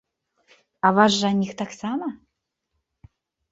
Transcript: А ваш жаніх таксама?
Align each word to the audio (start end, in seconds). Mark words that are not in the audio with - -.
А 0.87 0.91
ваш 0.99 1.11
жаніх 1.23 1.53
таксама? 1.61 2.07